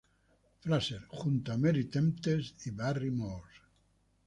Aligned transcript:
Fraser" 0.61 1.03
junto 1.11 1.51
a 1.51 1.57
Marie 1.59 1.83
Tempest 1.83 2.65
y 2.65 2.71
Barry 2.71 3.11
Morse. 3.11 3.61